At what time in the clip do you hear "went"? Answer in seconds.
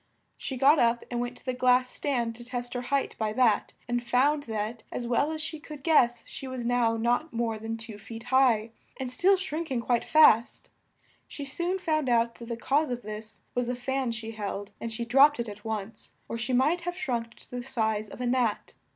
1.21-1.37